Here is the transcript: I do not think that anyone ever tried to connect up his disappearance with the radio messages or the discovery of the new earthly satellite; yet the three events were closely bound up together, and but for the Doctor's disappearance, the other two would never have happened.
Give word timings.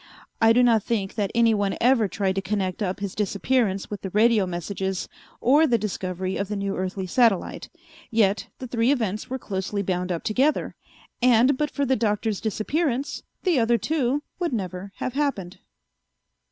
I 0.41 0.51
do 0.51 0.63
not 0.63 0.81
think 0.81 1.13
that 1.13 1.29
anyone 1.35 1.77
ever 1.79 2.07
tried 2.07 2.33
to 2.33 2.41
connect 2.41 2.81
up 2.81 3.01
his 3.01 3.13
disappearance 3.13 3.91
with 3.91 4.01
the 4.01 4.09
radio 4.09 4.47
messages 4.47 5.07
or 5.39 5.67
the 5.67 5.77
discovery 5.77 6.37
of 6.37 6.47
the 6.47 6.55
new 6.55 6.75
earthly 6.75 7.05
satellite; 7.05 7.69
yet 8.09 8.47
the 8.57 8.65
three 8.65 8.91
events 8.91 9.29
were 9.29 9.37
closely 9.37 9.83
bound 9.83 10.11
up 10.11 10.23
together, 10.23 10.75
and 11.21 11.55
but 11.55 11.69
for 11.69 11.85
the 11.85 11.95
Doctor's 11.95 12.41
disappearance, 12.41 13.21
the 13.43 13.59
other 13.59 13.77
two 13.77 14.23
would 14.39 14.53
never 14.53 14.91
have 14.95 15.13
happened. 15.13 15.59